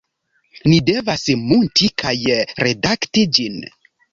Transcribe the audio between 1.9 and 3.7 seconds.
kaj redakti ĝin